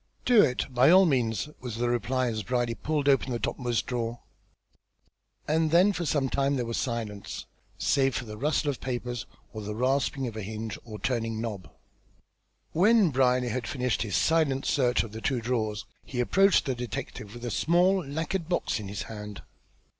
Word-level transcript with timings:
"Do 0.25 0.41
it, 0.41 0.65
by 0.73 0.89
all 0.89 1.05
means," 1.05 1.47
was 1.59 1.75
the 1.75 1.87
reply 1.87 2.25
as 2.25 2.41
Brierly 2.41 2.73
pulled 2.73 3.07
open 3.07 3.31
the 3.31 3.37
topmost 3.37 3.85
drawer; 3.85 4.21
and 5.47 5.69
then 5.69 5.93
for 5.93 6.07
some 6.07 6.27
time 6.27 6.55
there 6.55 6.65
was 6.65 6.77
silence, 6.77 7.45
save 7.77 8.15
for 8.15 8.25
the 8.25 8.35
rustle 8.35 8.71
of 8.71 8.81
paper 8.81 9.13
or 9.53 9.61
the 9.61 9.75
rasping 9.75 10.25
of 10.25 10.35
a 10.35 10.41
hinge 10.41 10.79
or 10.83 10.97
turning 10.97 11.39
knob. 11.39 11.69
When 12.71 13.11
Brierly 13.11 13.49
had 13.49 13.67
finished 13.67 14.01
his 14.01 14.15
silent 14.17 14.65
search 14.65 15.03
of 15.03 15.11
the 15.11 15.21
two 15.21 15.39
drawers, 15.39 15.85
he 16.03 16.19
approached 16.19 16.65
the 16.65 16.73
detective 16.73 17.35
with 17.35 17.45
a 17.45 17.51
small 17.51 18.03
lacquered 18.03 18.49
box 18.49 18.79
in 18.79 18.87
his 18.87 19.03
hand. 19.03 19.43